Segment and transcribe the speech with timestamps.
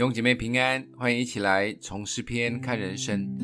[0.00, 3.36] 弟兄姐妹平安，欢迎一起来从诗篇看人生。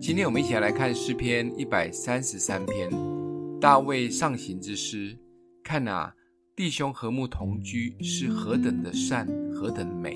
[0.00, 2.88] 今天我们一起来看诗篇一百三十三篇，
[3.60, 5.18] 大卫上行之诗。
[5.64, 6.14] 看哪，
[6.54, 10.14] 弟兄和睦同居是何等的善，何等美！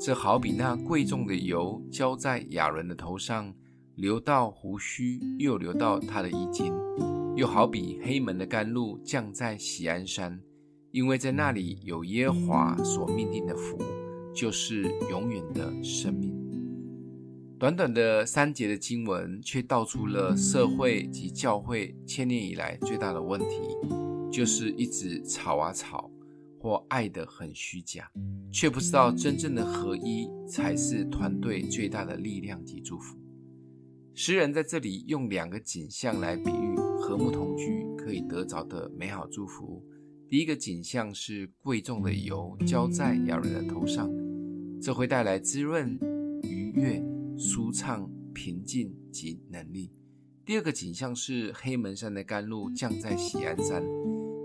[0.00, 3.54] 这好比那贵重的油浇在亚伦的头上，
[3.94, 6.72] 流到胡须，又流到他的衣襟；
[7.36, 10.40] 又好比黑门的甘露降在喜安山，
[10.92, 13.76] 因为在那里有耶华所命定的福。
[14.36, 16.36] 就是永远的生命。
[17.58, 23.56] 短短的三节的经文，却道出了社会及教会千年以来最大的问题，
[24.30, 26.10] 就是一直吵啊吵，
[26.60, 28.10] 或爱得很虚假，
[28.52, 33.16] 却不知道真正的合一才是团队最大的力量及祝福。
[34.12, 39.82] 诗人在这里用两个景象来比喻和睦同居可以得着的美好祝福。
[40.28, 44.10] 第一个景象是贵重的油浇在亚伦的头上。
[44.80, 45.98] 这会带来滋润、
[46.42, 47.02] 愉悦、
[47.36, 49.90] 舒畅、平静及能力。
[50.44, 53.82] 第二个景象是黑门山的甘露降在喜安山，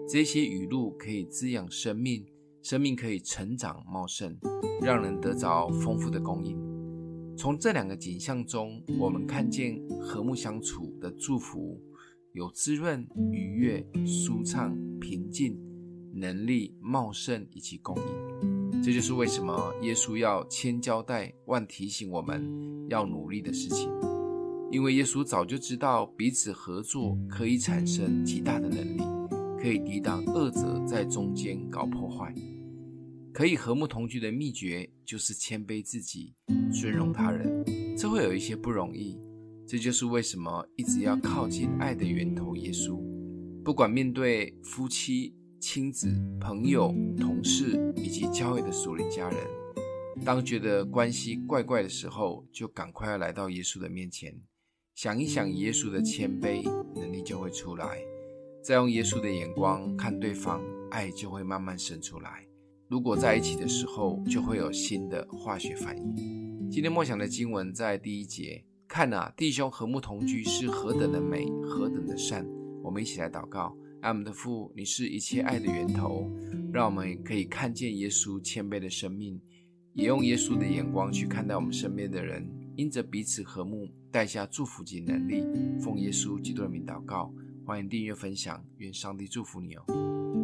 [0.09, 2.25] 这些雨露可以滋养生命，
[2.63, 4.35] 生命可以成长茂盛，
[4.81, 6.57] 让人得着丰富的供应。
[7.37, 11.79] 从这两个景象中，我们看见和睦相处的祝福，
[12.33, 15.59] 有滋润、愉悦、舒畅、平静、
[16.13, 18.30] 能力、茂盛以及供应。
[18.83, 22.43] 这就是为什么耶稣要千交代万提醒我们
[22.89, 23.87] 要努力的事情，
[24.71, 29.01] 因为耶稣早就知道彼此合作可以产生极大的能力，
[29.61, 32.33] 可以抵挡恶者在中间搞破坏。
[33.31, 36.33] 可以和睦同居的秘诀就是谦卑自己，
[36.73, 37.63] 尊荣他人。
[37.95, 39.15] 这会有一些不容易，
[39.67, 42.99] 这就是为什么一直要靠近爱的源头耶稣，
[43.63, 45.35] 不管面对夫妻。
[45.61, 49.37] 亲子、朋友、同事以及教会的属灵家人，
[50.25, 54.35] 当觉得关系怪怪的时候，就赶快要来到耶稣的面前，
[54.95, 56.63] 想一想耶稣的谦卑，
[56.95, 57.99] 能力就会出来。
[58.63, 62.43] 再用耶稣的眼光看对方，爱就会慢慢生出来。
[62.89, 66.71] 如果在一起的时候，就会有新的化学反应。
[66.71, 72.43] 今天默想的经文在第一节，看啊，弟兄和睦同居是何等的美，何等的善。
[72.83, 73.77] 我们一起来祷告。
[74.01, 76.27] 爱我们的父，你是一切爱的源头，
[76.73, 79.39] 让我们可以看见耶稣谦卑的生命，
[79.93, 82.43] 也用耶稣的眼光去看待我们身边的人，
[82.75, 85.43] 因着彼此和睦，带下祝福及能力。
[85.79, 87.31] 奉耶稣基督的名祷告，
[87.63, 90.40] 欢迎订阅分享，愿上帝祝福你哦。